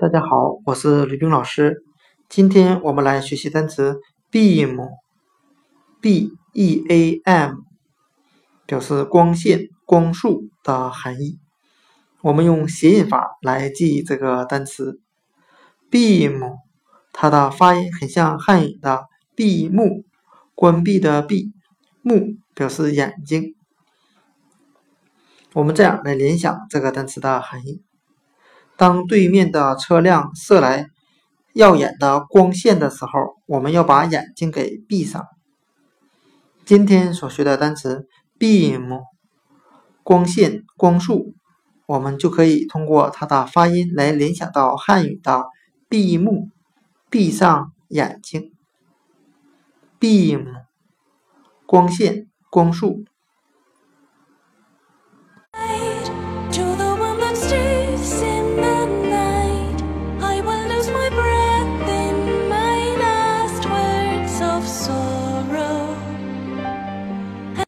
[0.00, 1.84] 大家好，我是吕冰老师。
[2.26, 4.00] 今天我们来学习单词
[4.32, 7.56] beam，b e a m，
[8.64, 11.38] 表示光线、光束的含义。
[12.22, 15.02] 我们用谐音法来记忆这个单词
[15.90, 16.56] beam，
[17.12, 19.04] 它的发音很像汉语的
[19.34, 20.06] 闭目，
[20.54, 21.52] 关闭的闭，
[22.00, 23.54] 目表示眼睛。
[25.52, 27.82] 我们这样来联想这个单词的含义。
[28.80, 30.86] 当对面的车辆射来
[31.52, 35.26] 耀眼的光线的时候，我们要把眼睛给闭上。
[36.64, 39.02] 今天所学的单词 beam，
[40.02, 41.34] 光线、光束，
[41.84, 45.44] 我们就可以通过它的发音来联想到汉语的
[45.90, 46.48] 闭目、
[47.10, 48.54] 闭上眼睛。
[50.00, 50.46] beam，
[51.66, 53.04] 光线、光束。